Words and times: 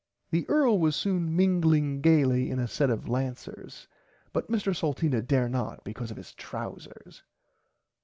The 0.31 0.49
earl 0.49 0.79
was 0.79 0.95
soon 0.95 1.35
mingling 1.35 2.01
gaily 2.01 2.49
in 2.49 2.57
a 2.57 2.67
set 2.67 2.89
of 2.89 3.07
lancers 3.07 3.87
but 4.33 4.49
Mr 4.49 4.75
Salteena 4.75 5.21
dare 5.21 5.47
not 5.47 5.83
because 5.83 6.09
of 6.09 6.17
his 6.17 6.33
trousers. 6.33 7.21